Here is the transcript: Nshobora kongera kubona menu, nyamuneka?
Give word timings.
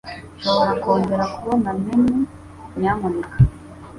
Nshobora 0.37 0.73
kongera 0.83 1.25
kubona 1.33 1.69
menu, 1.83 2.19
nyamuneka? 2.79 3.37